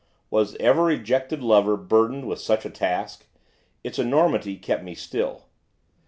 Was 0.31 0.55
ever 0.59 0.85
rejected 0.85 1.43
lover 1.43 1.77
burdened 1.77 2.27
with 2.27 2.39
such 2.41 2.65
a 2.65 2.71
task? 2.71 3.27
Its 3.83 3.99
enormity 3.99 4.57
kept 4.57 4.83
me 4.83 4.95
still. 4.95 5.43